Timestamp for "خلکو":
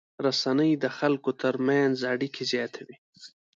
0.97-1.31